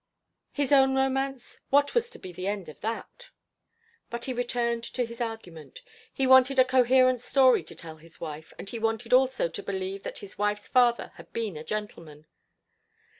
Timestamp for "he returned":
4.25-4.83